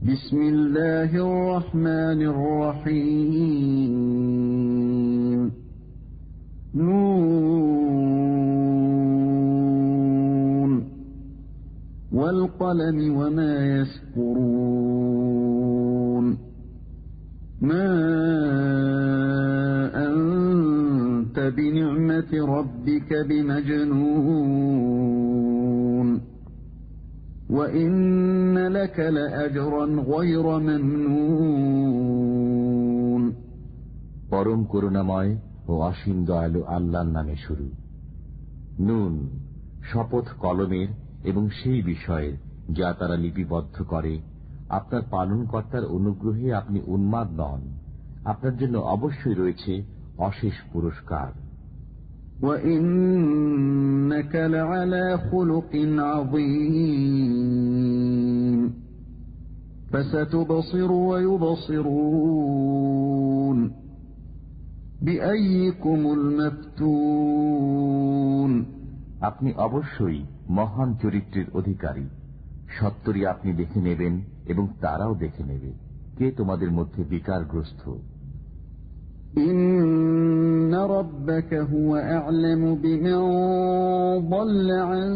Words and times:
بسم 0.00 0.42
الله 0.42 1.12
الرحمن 1.12 2.22
الرحيم. 2.22 3.10
نون. 6.74 7.60
والقلم 12.12 13.16
وما 13.16 13.80
يسكرون 13.80 14.64
ما 17.62 17.86
أنت 19.94 21.52
بنعمة 21.56 22.32
ربك 22.32 23.26
بمجنون. 23.28 24.40
وإن 27.50 28.49
لك 28.69 28.97
لأجرا 28.99 29.85
غير 30.11 30.45
ممنون 30.59 32.35
পরম 34.31 34.61
করুণাময় 34.71 35.31
ও 35.67 35.73
অসীম 35.89 36.17
দয়ালু 36.29 36.59
আল্লাহর 36.75 37.09
নামে 37.15 37.35
শুরু 37.45 37.67
নুন 38.79 39.13
শপথ 39.89 40.25
কলমের 40.43 40.89
এবং 41.29 41.43
সেই 41.59 41.79
বিষয়ের 41.91 42.35
যা 42.77 42.89
তারা 42.99 43.15
লিপিবদ্ধ 43.23 43.75
করে 43.91 44.13
আপনার 44.69 45.01
পালনকর্তার 45.13 45.85
অনুগ্রহে 45.97 46.47
আপনি 46.53 46.79
উন্মাদ 46.87 47.27
নন 47.39 47.61
আপনার 48.25 48.53
জন্য 48.61 48.75
অবশ্যই 48.95 49.35
রয়েছে 49.41 49.73
অশেষ 50.19 50.55
পুরস্কার 50.71 51.29
وإنك 52.41 54.33
لعلى 54.55 55.05
خلق 55.29 55.71
عظيم 56.09 57.75
فستبصر 59.91 60.91
ويبصرون 62.11 63.57
بأيكم 65.01 66.01
المفتون 66.13 67.65
আপনি 69.21 69.49
অবশ্যই 69.57 70.19
মহান 70.49 70.89
চরিত্রের 71.01 71.47
অধিকারী 71.53 72.05
সত্তরই 72.79 73.23
আপনি 73.25 73.49
দেখে 73.53 73.79
নেবেন 73.81 74.13
এবং 74.45 74.65
তারাও 74.81 75.13
দেখে 75.15 75.43
নেবে 75.43 75.71
কে 76.17 76.25
তোমাদের 76.31 76.69
মধ্যে 76.71 77.01
বিকারগ্রস্ত 77.09 77.83
إن 80.69 80.73
ربك 80.75 81.51
هو 81.53 81.95
أعلم 81.95 82.75
بمن 82.75 83.19
ضل 84.29 84.69
عن 84.71 85.09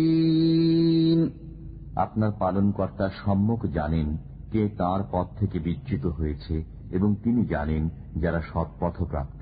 আপনার 2.05 2.31
পালনকর্তা 2.41 3.05
সম্মুখ 3.23 3.59
জানেন 3.77 4.07
কে 4.51 4.61
তার 4.77 5.01
পথ 5.11 5.27
থেকে 5.39 5.57
বিচ্যুত 5.59 6.05
হয়েছে 6.17 6.55
এবং 6.91 7.09
তিনি 7.23 7.41
জানেন 7.53 7.83
যারা 8.23 8.39
সৎ 8.49 8.69
পথপ্রাপ্ত 8.81 9.41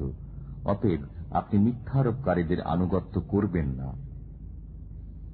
অতএব 0.65 1.01
আপনি 1.31 1.55
মিথ্যারোপকারীদের 1.65 2.59
আনুগত্য 2.73 3.15
করবেন 3.31 3.67
না 3.79 3.89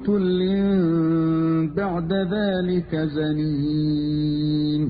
عتل 0.00 0.40
بعد 1.70 2.12
ذلك 2.12 2.90
زنيم 3.08 4.82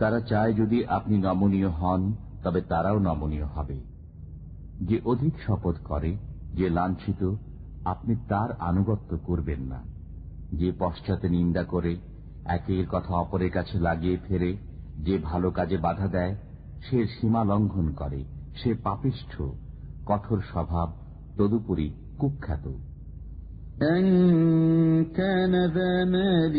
তারা 0.00 0.20
চায় 0.30 0.52
যদি 0.52 0.78
আপনি 0.88 1.16
নমনীয় 1.18 1.70
হন 1.70 2.02
তবে 2.44 2.60
তারাও 2.62 2.98
নমনীয় 2.98 3.46
হবে 3.46 3.78
যে 4.80 4.96
অধিক 5.04 5.34
শপথ 5.46 5.76
করে 5.84 6.10
যে 6.54 6.66
লাঞ্ছিত 6.70 7.22
আপনি 7.84 8.14
তার 8.28 8.50
আনুগত্য 8.60 9.10
করবেন 9.26 9.60
না 9.62 9.80
যে 10.52 10.68
পশ্চাতে 10.78 11.26
নিন্দা 11.28 11.62
করে 11.64 11.92
একের 12.46 12.86
কথা 12.86 13.12
অপরের 13.14 13.50
কাছে 13.50 13.76
লাগিয়ে 13.78 14.16
ফেরে 14.16 14.50
যে 15.04 15.14
ভালো 15.18 15.48
কাজে 15.50 15.76
বাধা 15.78 16.08
দেয় 16.08 16.34
সে 16.82 16.98
সীমা 17.14 17.42
লঙ্ঘন 17.44 17.86
করে 17.92 18.20
সে 18.54 18.70
পাপিষ্ঠ 18.84 19.32
কঠোর 20.06 20.40
স্বভাব 20.52 20.88
তদুপরি 21.38 21.86
কুখ্যাত 22.18 22.66
أن 23.82 24.04
كان 25.04 25.54
ذا 25.66 26.04
مال 26.04 26.56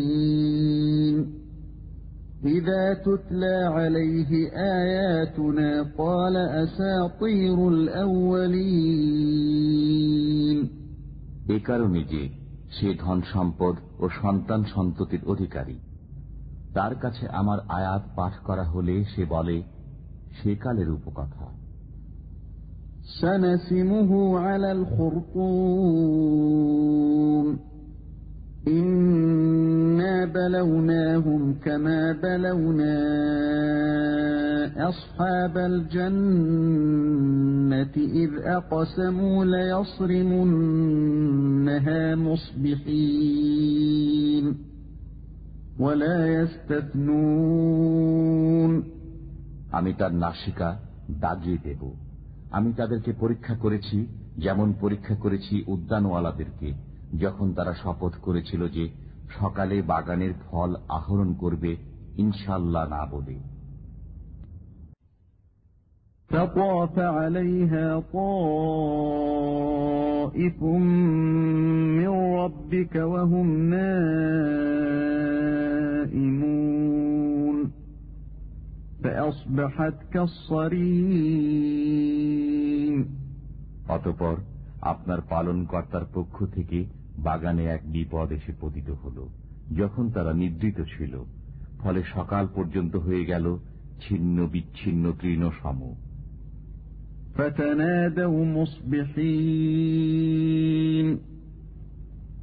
وبنين 0.00 1.16
إذا 2.46 2.94
تتلى 2.94 3.56
عليه 3.76 4.30
آياتنا 4.80 5.70
قال 5.98 6.36
أساطير 6.36 7.68
الأولين 9.40 10.58
এ 11.48 11.58
কারণে 11.60 12.00
যে 12.04 12.22
সে 12.70 12.88
ধন 12.94 13.18
সম্পদ 13.32 13.74
ও 13.98 14.04
সন্তান 14.22 14.60
সন্ততির 14.74 15.22
অধিকারী 15.24 15.76
তার 16.74 16.92
কাছে 16.94 17.24
আমার 17.30 17.58
আয়াত 17.68 18.02
পাঠ 18.16 18.34
করা 18.44 18.64
হলে 18.64 18.94
সে 19.04 19.22
বলে 19.24 19.56
সে 20.38 20.50
কালের 20.56 20.88
উপকথা 20.88 21.46
سنسمه 23.20 24.38
على 24.38 24.72
الخرطوم 26.20 27.46
إنا 28.68 30.24
بلوناهم 30.24 31.54
كما 31.64 32.12
بلونا 32.12 32.96
أصحاب 34.88 35.58
الجنة 35.58 36.74
إذ 37.96 38.30
أقسموا 38.58 39.44
ليصرمنها 39.44 40.94
مصبحين 42.28 43.64
ولا 45.78 46.18
يستثنون 46.42 47.70
আমি 49.78 49.92
তার 49.98 50.12
নাসিকা 50.14 50.68
দাগিয়ে 51.20 51.58
দেব 51.64 51.82
আমি 52.54 52.70
তাদেরকে 52.72 53.10
পরীক্ষা 53.12 53.54
করেছি 53.54 53.98
যেমন 54.36 54.68
পরীক্ষা 54.80 55.14
করেছি 55.14 55.54
উদ্যানওয়ালাদেরকে 55.66 56.68
যখন 57.18 57.46
তারা 57.54 57.72
শপথ 57.74 58.12
করেছিল 58.22 58.62
যে 58.68 58.84
সকালে 59.38 59.76
বাগানের 59.82 60.32
ফল 60.44 60.70
আহরণ 60.88 61.30
করবে 61.34 61.70
ইনশাল্লাহ 62.16 62.84
না 62.88 63.02
বলে 63.12 63.36
فطاف 66.30 66.98
عليها 67.18 67.86
طائف 68.12 68.98
من 71.98 72.10
ربك 72.40 72.94
وهم 73.12 73.46
نائمون 76.10 77.56
فأصبحت 79.02 79.96
كالصريم 80.12 81.60
অতপর 83.88 84.36
আপনার 84.82 85.18
পালনকর্তার 85.28 86.04
পক্ষ 86.14 86.44
থেকে 86.54 86.84
বাগানে 87.18 87.66
এক 87.66 87.80
বিপদ 87.86 88.32
এসে 88.32 88.52
পতিত 88.60 88.90
হল 89.02 89.28
যখন 89.76 90.10
তারা 90.10 90.32
নিদ্রিত 90.32 90.80
ছিল 90.94 91.24
ফলে 91.78 92.02
সকাল 92.14 92.48
পর্যন্ত 92.54 92.96
হয়ে 92.96 93.24
গেল 93.24 93.58
ছিন্ন 94.00 94.48
বিচ্ছিন্ন 94.52 95.12
তৃণ 95.20 95.50
সম 95.62 95.80
فتنادوا 97.36 98.44
مصبحين 99.90 101.18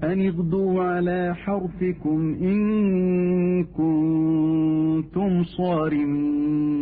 أن 0.02 0.22
اغدوا 0.22 0.84
على 0.84 1.36
حرثكم 1.36 2.36
إن 2.44 3.64
كنتم 3.72 5.44
صارمين 5.58 6.78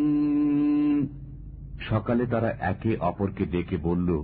সকালে 1.90 2.26
তারা 2.26 2.50
একে 2.72 2.98
অপরকে 3.02 3.46
ডেকে 3.46 3.78
বলল 3.78 4.24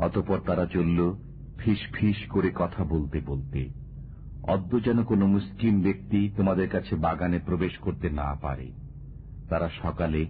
অতপর 0.00 0.38
তারা 0.46 0.66
চলল 0.66 0.98
ফিস 1.58 1.80
ফিস 1.94 2.18
করে 2.28 2.50
কথা 2.54 2.82
বলতে 2.84 3.18
বলতে 3.26 3.60
অদ্য 4.42 4.72
যেন 4.80 4.98
কোনো 5.02 5.24
মুসলিম 5.26 5.74
ব্যক্তি 5.82 6.20
তোমাদের 6.36 6.68
কাছে 6.68 6.94
বাগানে 6.96 7.38
প্রবেশ 7.38 7.74
করতে 7.78 8.06
না 8.10 8.28
পারে 8.42 8.68
তারা 9.48 9.68
সকালে 9.82 10.20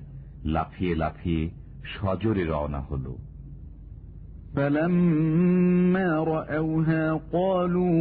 লাফিয়ে 0.45 0.95
লাফিয়ে 0.95 1.43
সজরে 1.93 2.45
রওনা 2.45 2.81
হল 2.81 3.07
فلما 4.57 6.09
رأوها 6.25 7.05
قالوا 7.33 7.97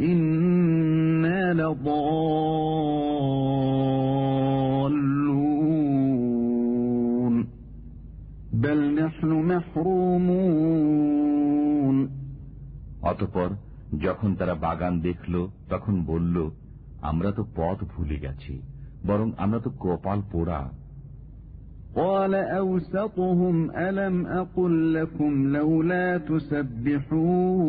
إنا 0.00 1.40
لضالون 1.54 3.43
অতপর 13.02 13.48
যখন 13.98 14.30
তারা 14.34 14.54
বাগান 14.54 14.94
দেখল 15.00 15.34
তখন 15.68 15.94
বলল 16.06 16.36
আমরা 17.02 17.30
তো 17.32 17.42
পথ 17.56 17.78
ভুলে 17.84 18.16
গেছি 18.16 18.54
বরং 19.06 19.28
আমরা 19.36 19.58
তো 19.64 19.70
কপাল 19.80 20.18
পোড়া 20.32 20.60
قال 21.94 22.34
أوسطهم 22.34 23.56
ألم 23.78 24.26
أقل 24.26 24.94
لكم 24.94 25.32
لولا 25.48 26.06
تسبحون 26.18 27.60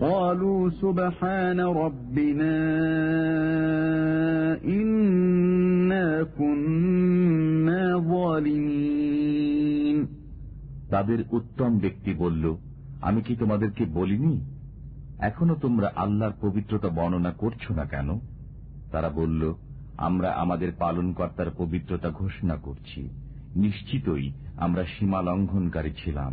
قالوا 0.00 0.70
سبحان 0.82 1.60
ربنا 1.60 2.56
إنا 4.66 6.06
كنا 6.38 7.82
ظالمين 8.04 9.98
তাদের 10.90 11.20
উত্তম 11.32 11.70
ব্যক্তি 11.78 12.12
বলল 12.14 12.44
আমি 13.00 13.20
কি 13.22 13.32
তোমাদেরকে 13.36 13.84
বলিনি 13.94 14.34
এখনো 15.20 15.54
তোমরা 15.56 15.88
আল্লাহর 15.96 16.34
পবিত্রতা 16.40 16.88
বর্ণনা 16.88 17.32
করছো 17.32 17.70
না 17.74 17.84
কেন 17.84 18.08
তারা 18.90 19.10
বলল 19.10 19.42
আমরা 19.98 20.28
আমাদের 20.34 20.70
পালনকর্তার 20.78 21.50
পবিত্রতা 21.58 22.08
ঘোষণা 22.10 22.56
করছি 22.56 23.00
নিশ্চিতই 23.54 24.26
আমরা 24.56 24.82
সীমা 24.94 25.20
লঙ্ঘনকারী 25.22 25.92
ছিলাম 25.94 26.32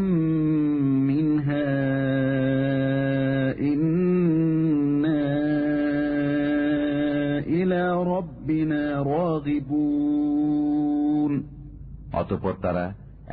অতপর 12.12 12.54
তারা 12.62 12.84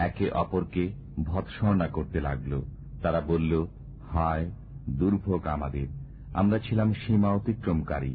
একে 0.08 0.28
অপরকে 0.34 0.84
ভৎসনা 1.26 1.88
করতে 1.88 2.20
লাগল 2.20 2.54
তারা 3.04 3.20
বলল 3.30 3.52
হায় 4.12 4.46
দুর্ভোগ 5.00 5.42
আমাদের 5.48 5.88
আমরা 6.34 6.58
ছিলাম 6.60 6.90
সীমা 7.02 7.30
অতিক্রমকারী 7.32 8.14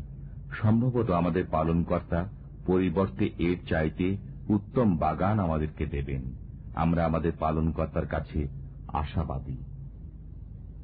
সম্ভবত 0.52 1.08
আমাদের 1.12 1.44
পালনকর্তা 1.46 2.20
পরিবর্তে 2.66 3.24
এর 3.40 3.58
চাইতে 3.68 4.06
উত্তম 4.48 4.88
বাগান 4.96 5.36
আমাদেরকে 5.40 5.84
দেবেন 5.86 6.22
আমরা 6.74 7.00
আমাদের 7.04 7.32
পালনকর্তার 7.40 8.06
কাছে 8.06 8.40
আশাবাদী 8.94 9.58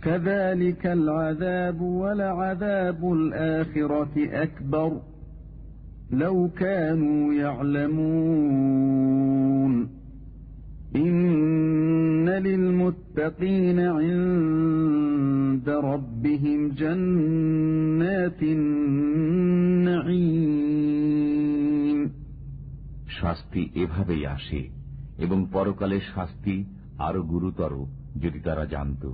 كذلك 0.04 0.82
العذاب 0.88 1.80
ولعذاب 2.00 3.00
الآخرة 3.12 4.14
أكبر 4.42 4.90
لو 6.12 6.50
كانوا 6.58 7.34
يعلمون 8.54 9.72
إن 10.96 12.28
للمتقين 12.28 13.78
عند 13.80 15.68
ربهم 15.68 16.68
جنات 16.70 18.40
النعيم 20.74 22.00
শাস্তি 23.18 23.62
এভাবেই 23.82 24.22
আসে 24.36 24.60
এবং 25.18 25.38
পরকালের 25.52 26.04
শাস্তি 26.14 26.56
আরো 26.98 27.20
গুরুতর 27.32 27.72
যদি 28.22 28.38
তারা 28.40 28.64
জানত 28.66 29.04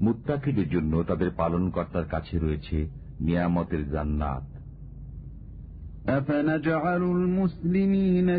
মুত্তাকিদের 0.00 0.68
জন্য 0.70 0.92
তাদের 1.02 1.30
পালনকর্তার 1.36 2.06
কাছে 2.08 2.34
রয়েছে 2.38 2.78
নিয়ামতের 3.20 3.82
জান্নাত 3.92 4.44
أفنجعل 6.08 7.02
المسلمين 7.02 8.38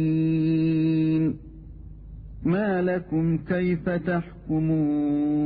كالمجرمين 0.00 1.22
ما 2.44 2.82
لكم 2.82 3.38
كيف 3.48 3.88
تحكمون 4.08 5.38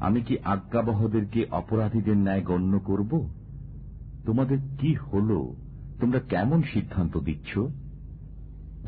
আমি 0.00 0.20
কি 0.28 0.34
আজ্ঞাবহদেরকে 0.54 1.40
অপরাধীদের 1.60 2.16
ন্যায় 2.16 2.42
গণ্য 2.42 2.72
করব 2.88 3.12
তোমাদের 4.26 4.58
কি 4.80 4.90
হল 5.08 5.30
তোমরা 6.00 6.20
কেমন 6.32 6.60
সিদ্ধান্ত 6.72 7.14
দিচ্ছ 7.28 7.52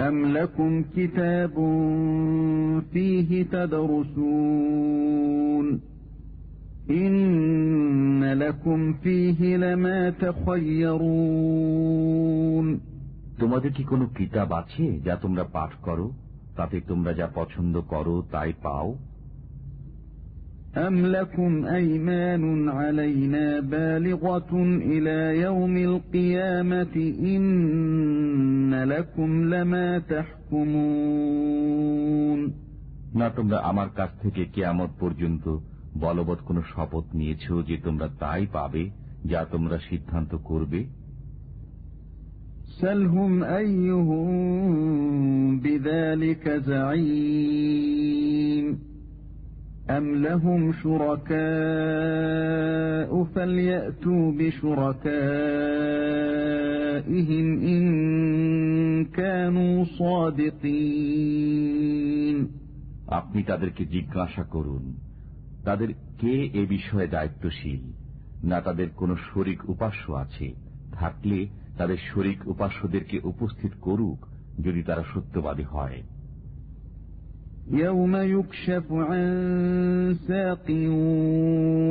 أم 0.00 0.16
لكم 0.32 0.82
كتاب 0.96 1.54
فيه 2.92 3.30
تدرسون 3.54 5.66
তোমাদের 13.40 13.70
কি 13.72 13.82
কোনো 13.84 14.04
কিতাব 14.18 14.50
আছে 14.60 14.84
যা 15.06 15.14
তোমরা 15.22 15.44
পাঠ 15.52 15.70
করো 15.82 16.06
তাতে 16.56 16.76
তোমরা 16.80 17.12
যা 17.12 17.26
পছন্দ 17.34 17.74
করো 17.92 18.14
তাই 18.32 18.52
পাও 18.62 18.88
أم 20.78 20.96
لكم 21.06 21.52
أيمان 21.66 22.68
علينا 22.70 23.60
بالغة 23.62 24.52
إلى 24.84 25.18
يوم 25.40 25.74
القيامة 25.76 26.96
إن 27.24 28.74
لكم 28.84 29.30
لما 29.44 29.88
تحكمون 30.12 31.38
না 33.14 33.26
তোমরা 33.36 33.58
আমার 33.70 33.88
কাছ 33.96 34.10
থেকে 34.22 34.42
কেয়ামত 34.54 34.90
পর্যন্ত 35.00 35.44
বলবৎ 35.98 36.38
কোন 36.40 36.58
শপথ 36.72 37.04
নিয়েছ 37.14 37.44
যে 37.68 37.76
তোমরা 37.76 38.06
তাই 38.18 38.42
পাবে 38.52 38.84
যা 39.24 39.40
তোমরা 39.52 39.76
সিদ্ধান্ত 39.88 40.32
করবে 40.44 40.80
سلهم 42.78 43.32
أيهم 43.44 44.28
بذلك 45.60 46.44
زعيم 46.68 48.66
أم 49.90 50.14
لهم 50.16 50.72
شركاء 50.72 51.38
فليأتوا 53.24 54.32
بشركائهم 54.32 55.06
إن 57.64 57.84
كانوا 59.04 59.84
صادقين 59.98 61.18
আপনি 63.10 63.40
তাদেরকে 63.42 63.82
জিজ্ঞাসা 63.84 64.44
করুন 64.44 64.84
তাদের 65.64 65.90
কে 66.18 66.34
এ 66.54 66.62
বিষয়ে 66.66 67.08
দায়িত্বশীল 67.08 67.82
না 68.42 68.58
তাদের 68.60 68.88
কোনো 68.96 69.14
শরিক 69.28 69.60
উপাস্য 69.70 70.04
আছে 70.14 70.46
থাকলে 70.92 71.38
তাদের 71.78 71.98
শরিক 72.10 72.38
উপাস্যদেরকে 72.46 73.16
উপস্থিত 73.22 73.72
করুক 73.80 74.18
যদি 74.58 74.80
তারা 74.82 75.04
সত্যবাদী 75.12 75.66
হয় 75.66 76.00
يوم 77.74 78.14
يكشف 78.16 78.86
عن 79.08 79.26
ساق 80.20 80.66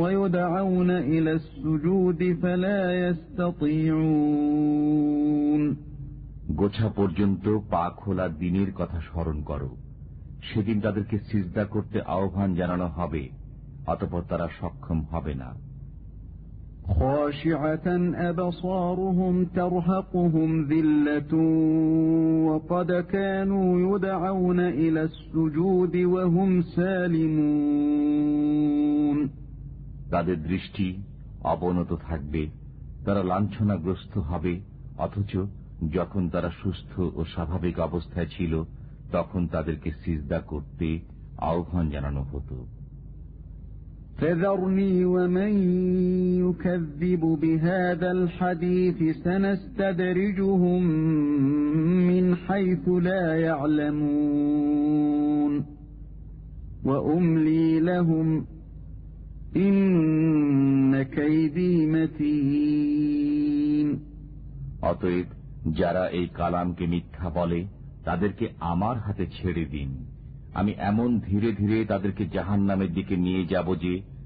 ويدعون 0.02 0.92
إلى 0.92 1.32
السجود 1.32 2.20
فلا 2.42 2.82
يستطيعون 4.38 5.62
গোছা 6.60 6.88
পর্যন্ত 6.96 7.46
পা 7.70 7.86
খোলা 7.98 8.26
দিনের 8.40 8.70
কথা 8.72 9.00
স্মরণ 9.02 9.38
করো 9.42 9.70
সেদিন 10.44 10.78
তাদেরকে 10.82 11.18
সিজদা 11.20 11.64
করতে 11.66 11.98
আহ্বান 12.08 12.50
জানানো 12.56 12.88
হবে 12.90 13.24
অতপর 13.88 14.22
তারা 14.22 14.48
সক্ষম 14.60 15.00
হবে 15.12 15.36
না 15.36 15.50
خاشعة 16.94 17.88
أبصارهم 18.24 19.34
ترهقهم 19.52 20.50
ذلة 20.64 21.34
وقد 22.48 22.90
كانوا 23.08 23.70
يدعون 23.88 24.60
إلى 24.60 25.02
السجود 25.02 25.96
وهم 26.06 26.50
سالمون 27.98 29.18
তাদের 30.12 30.38
দৃষ্টি 30.42 30.88
অবনত 31.44 31.92
থাকবে 32.08 32.42
তারা 33.06 33.22
লাঞ্ছনাগ্রস্ত 33.24 34.14
হবে 34.30 34.54
অথচ 34.98 35.32
যখন 35.92 36.24
তারা 36.30 36.50
সুস্থ 36.62 36.94
ও 37.16 37.22
স্বাভাবিক 37.26 37.76
অবস্থায় 37.80 38.30
ছিল 38.36 38.54
তখন 39.12 39.42
তাদেরকে 39.48 39.90
সিজদা 40.02 40.40
করতে 40.52 40.88
আহ্বান 41.42 41.86
জানানো 41.90 42.22
হতো 42.32 42.58
فذرني 44.22 45.06
ومن 45.06 45.52
يكذب 46.46 47.20
بهذا 47.42 48.12
الحديث 48.12 49.18
سنستدرجهم 49.18 50.84
من 52.08 52.36
حيث 52.36 52.90
لا 52.90 53.40
يعلمون 53.40 54.86
وأملي 56.86 57.80
لهم 57.80 58.46
إن 59.56 61.04
كيدي 61.04 61.88
متين 61.88 63.28
অতএব 64.82 65.26
যারা 65.80 66.10
এই 66.20 66.28
কালামকে 66.34 66.88
মিথ্যা 66.88 67.30
বলে 67.30 67.66
তাদেরকে 68.06 68.50
আমার 68.72 68.98
হাতে 68.98 69.28
ছেড়ে 69.38 69.66
দিন 69.66 69.90
আমি 70.54 70.76
এমন 70.92 71.20
ধীরে 71.20 71.52
ধীরে 71.52 71.86
তাদেরকে 71.86 72.30
জাহান 72.34 72.62
নামের 72.62 72.94
দিকে 72.94 73.18
নিয়ে 73.18 73.48
যাব 73.48 73.76
যে 73.76 74.02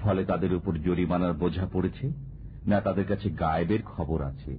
ফলে 0.00 0.22
তাদের 0.24 0.52
উপর 0.54 0.72
জরিমানার 0.78 1.34
বোঝা 1.34 1.66
পড়েছে 1.72 2.06
না 2.66 2.78
তাদের 2.80 3.06
কাছে 3.06 3.28
গায়েবের 3.40 3.82
খবর 3.86 4.18
আছে 4.22 4.52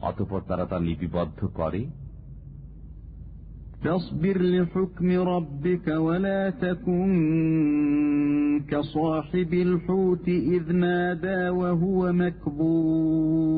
অতপর 0.00 0.40
তারা 0.48 0.64
তা 0.66 0.76
লিপিবদ্ধ 0.78 1.40
করে 1.54 1.82
فاصبر 3.82 4.38
لحكم 4.54 5.08
ربك 5.34 5.86
ولا 5.88 6.50
تكن 6.50 7.10
كصاحب 8.70 9.52
الحوت 9.66 10.26
إذ 10.28 10.72
نادى 10.74 11.48
وهو 11.50 12.12
مكظوم 12.14 13.54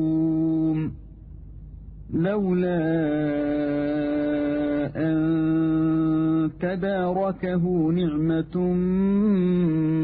لولا 2.15 2.83
أن 4.97 6.51
تداركه 6.59 7.91
نعمة 7.91 8.73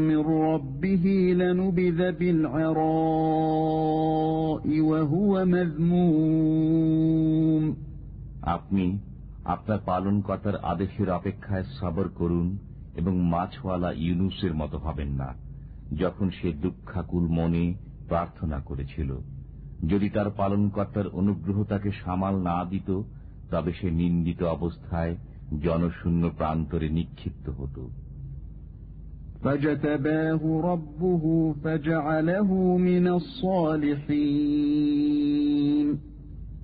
من 0.08 0.20
ربه 0.44 1.34
لنبذ 1.40 2.12
بالعراء 2.12 2.80
وهو 4.80 5.46
مذموم 5.46 7.20
আপনি 8.54 8.98
আপনার 9.44 9.78
পালনকর্তার 9.86 10.62
আদেশের 10.62 11.10
অপেক্ষায় 11.10 11.64
সবর 11.80 12.08
করুন 12.18 12.58
এবং 12.94 13.30
মাছওয়ালা 13.30 13.92
ইউনুসের 13.96 14.54
মতো 14.54 14.78
হবেন 14.78 15.12
না 15.12 15.34
যখন 15.96 16.30
সে 16.30 16.52
দুঃখাকুল 16.62 17.26
মনে 17.30 17.74
প্রার্থনা 18.08 18.60
করেছিল 18.60 19.16
যদি 19.82 20.10
তার 20.10 20.26
পালনকর্তার 20.36 21.04
অনুগ্রহ 21.12 21.64
তাকে 21.64 21.90
সামাল 22.04 22.42
না 22.42 22.64
দিত 22.64 23.02
তবে 23.50 23.70
সে 23.72 23.88
নিন্দিত 23.92 24.40
অবস্থায় 24.42 25.14
জনশূন্য 25.60 26.22
প্রান্তরে 26.36 26.88
নিক্ষিপ্ত 26.88 27.46
হতো 27.50 27.82
فاجتباه 29.44 30.42
ربه 30.62 31.24
فجعله 31.64 32.50
من 32.78 33.04
الصالحين 34.50 35.88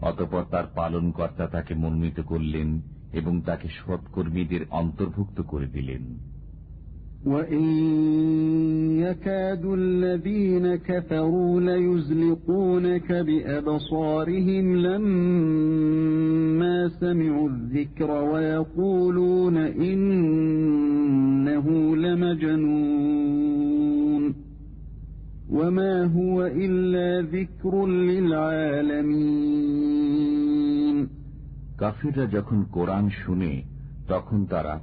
অতপর 0.00 0.42
তার 0.50 0.66
পালনকর্তা 0.74 1.46
তাকে 1.46 1.72
মনোনীত 1.74 2.18
করলেন 2.20 2.68
এবং 3.12 3.34
তাকে 3.40 3.68
সৎকর্মীদের 3.78 4.62
অন্তর্ভুক্ত 4.70 5.38
করে 5.42 5.66
দিলেন 5.66 6.02
وإن 7.26 7.64
يكاد 9.04 9.64
الذين 9.64 10.76
كفروا 10.76 11.60
ليزلقونك 11.60 13.12
بأبصارهم 13.12 14.76
لما 14.76 16.88
سمعوا 16.88 17.48
الذكر 17.48 18.10
ويقولون 18.10 19.56
إنه 19.86 21.66
لمجنون 23.16 24.34
وما 25.50 26.04
هو 26.04 26.46
إلا 26.46 27.28
ذكر 27.36 27.86
للعالمين 29.76 31.08
কাফিররা 31.80 32.26
যখন 32.26 32.58
কোরআন 32.76 33.04
শুনে 33.22 33.52
তখন 34.08 34.38
তারা 34.52 34.74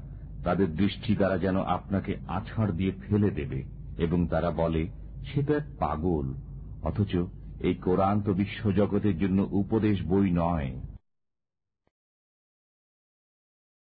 তাদের 0.45 0.77
দৃষ্টি 0.77 1.17
দ্বারা 1.17 1.39
যেন 1.39 1.61
আপনাকে 1.61 2.17
আছাড় 2.29 2.73
দিয়ে 2.73 2.93
ফেলে 2.93 3.31
দেবে 3.31 3.65
এবং 3.99 4.27
তারা 4.27 4.51
বলে 4.51 4.87
সেটা 5.35 5.55
এক 5.55 5.63
পাগল। 5.79 6.35
অথচ 6.83 7.17
এই 7.61 7.75
কোরআন 7.75 8.21
তো 8.21 8.35
বিশ্বজগতের 8.35 9.19
জন্য 9.19 9.49
উপদেশ 9.51 10.03
বই 10.03 10.31
নয়। 10.31 10.88